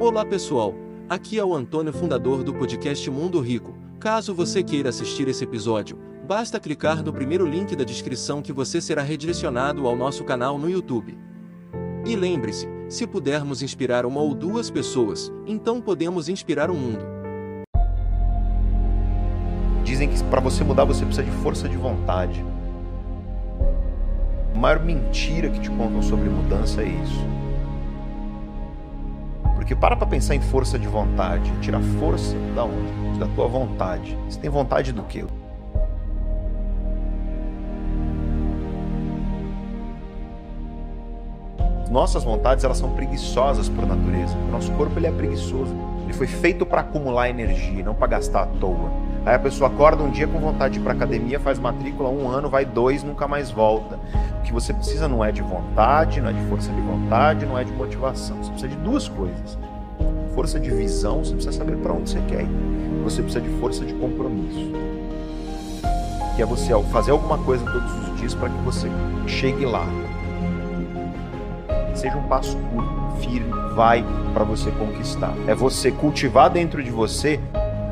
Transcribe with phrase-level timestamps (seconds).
[0.00, 0.74] Olá pessoal,
[1.10, 3.76] aqui é o Antônio, fundador do podcast Mundo Rico.
[3.98, 8.80] Caso você queira assistir esse episódio, basta clicar no primeiro link da descrição que você
[8.80, 11.18] será redirecionado ao nosso canal no YouTube.
[12.06, 17.04] E lembre-se, se pudermos inspirar uma ou duas pessoas, então podemos inspirar o mundo.
[19.84, 22.42] Dizem que para você mudar você precisa de força de vontade.
[24.54, 27.49] A maior mentira que te contam sobre mudança é isso.
[29.70, 31.48] Porque para pra pensar em força de vontade.
[31.60, 33.20] Tira força da onde?
[33.20, 34.18] Da tua vontade.
[34.28, 35.24] Você tem vontade do quê?
[41.88, 44.36] Nossas vontades elas são preguiçosas por natureza.
[44.48, 45.72] O nosso corpo ele é preguiçoso.
[46.10, 48.90] Ele foi feito para acumular energia, não para gastar à toa.
[49.24, 52.28] Aí a pessoa acorda um dia com vontade de ir para academia, faz matrícula um
[52.28, 53.96] ano, vai dois, nunca mais volta.
[54.40, 57.56] O que você precisa não é de vontade, não é de força de vontade, não
[57.56, 58.36] é de motivação.
[58.38, 59.56] Você precisa de duas coisas.
[60.34, 63.02] Força de visão, você precisa saber para onde você quer ir.
[63.04, 64.72] Você precisa de força de compromisso.
[66.34, 68.88] Que é você fazer alguma coisa todos os dias para que você
[69.28, 69.86] chegue lá.
[71.94, 75.34] Seja um passo curto, firme, vai para você conquistar.
[75.46, 77.40] É você cultivar dentro de você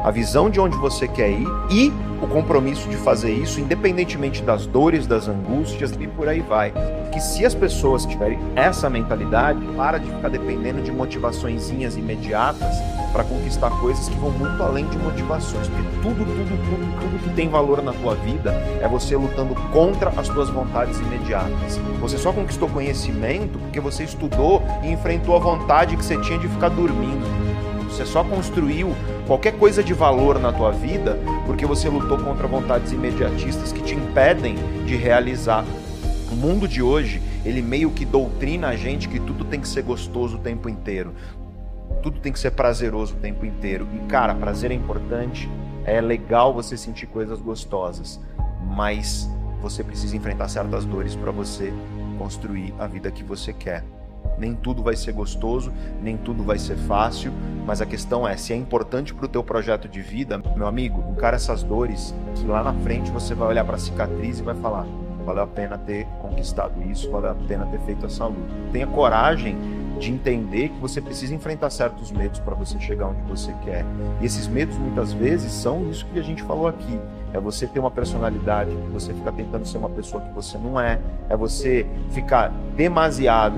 [0.09, 1.92] a visão de onde você quer ir e
[2.23, 6.73] o compromisso de fazer isso, independentemente das dores, das angústias e por aí vai.
[7.12, 12.75] Que se as pessoas tiverem essa mentalidade, para de ficar dependendo de motivaçõezinhas imediatas
[13.12, 15.69] para conquistar coisas que vão muito além de motivações.
[15.69, 20.09] Porque tudo, tudo, tudo, tudo que tem valor na tua vida é você lutando contra
[20.17, 21.78] as tuas vontades imediatas.
[22.00, 26.48] Você só conquistou conhecimento porque você estudou e enfrentou a vontade que você tinha de
[26.48, 27.47] ficar dormindo.
[27.98, 28.94] Você só construiu
[29.27, 33.92] qualquer coisa de valor na tua vida porque você lutou contra vontades imediatistas que te
[33.92, 34.54] impedem
[34.86, 35.64] de realizar.
[36.30, 39.82] O mundo de hoje, ele meio que doutrina a gente que tudo tem que ser
[39.82, 41.12] gostoso o tempo inteiro.
[42.00, 43.88] Tudo tem que ser prazeroso o tempo inteiro.
[43.92, 45.50] E cara, prazer é importante,
[45.84, 48.20] é legal você sentir coisas gostosas,
[48.76, 49.28] mas
[49.60, 51.72] você precisa enfrentar certas dores para você
[52.16, 53.82] construir a vida que você quer.
[54.38, 55.72] Nem tudo vai ser gostoso,
[56.03, 57.32] nem tudo vai ser fácil,
[57.66, 61.04] mas a questão é, se é importante para o teu projeto de vida, meu amigo,
[61.10, 64.54] encara essas dores, que lá na frente você vai olhar para a cicatriz e vai
[64.54, 64.87] falar,
[65.25, 68.54] valeu a pena ter conquistado isso, valeu a pena ter feito essa luta.
[68.72, 69.56] Tenha coragem
[69.99, 73.84] de entender que você precisa enfrentar certos medos para você chegar onde você quer.
[74.20, 76.99] E esses medos muitas vezes são isso que a gente falou aqui.
[77.32, 80.99] É você ter uma personalidade, você ficar tentando ser uma pessoa que você não é,
[81.28, 83.56] é você ficar demasiado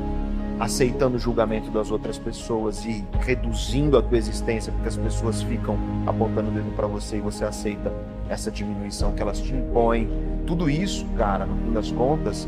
[0.61, 5.79] aceitando o julgamento das outras pessoas e reduzindo a tua existência porque as pessoas ficam
[6.07, 7.91] apontando o dedo para você e você aceita
[8.29, 10.09] essa diminuição que elas te impõem.
[10.47, 12.47] Tudo isso, cara, no fim das contas,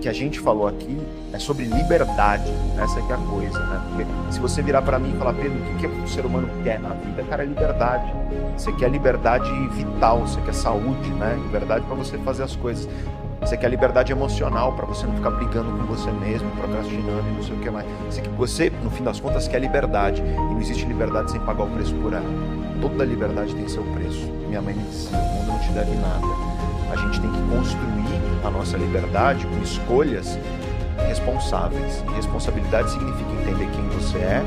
[0.00, 0.96] que a gente falou aqui
[1.32, 2.50] é sobre liberdade.
[2.78, 3.82] Essa é, é a coisa, né?
[3.88, 6.48] Porque se você virar para mim e falar, Pedro, o que, que o ser humano
[6.62, 7.22] quer na vida?
[7.24, 8.12] Cara, é liberdade.
[8.56, 11.38] Você quer liberdade vital, você quer saúde, né?
[11.42, 12.88] Liberdade para você fazer as coisas.
[13.48, 17.42] Você quer liberdade emocional para você não ficar brigando com você mesmo, procrastinando e não
[17.42, 17.86] sei o que mais.
[18.04, 20.20] Você, você, no fim das contas, quer liberdade.
[20.20, 22.28] E não existe liberdade sem pagar o preço por ela.
[22.78, 24.30] Toda liberdade tem seu preço.
[24.48, 26.26] Minha mãe me dizia: o mundo não te deve nada.
[26.92, 30.38] A gente tem que construir a nossa liberdade com escolhas
[31.06, 32.04] responsáveis.
[32.06, 34.42] E responsabilidade significa entender quem você é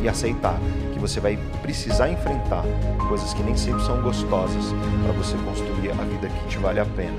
[0.00, 0.60] e aceitar
[0.92, 2.62] que você vai precisar enfrentar
[3.08, 4.72] coisas que nem sempre são gostosas
[5.02, 7.18] para você construir a vida que te vale a pena.